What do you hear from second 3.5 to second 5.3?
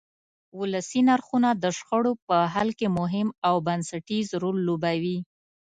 بنسټیز رول لوبوي.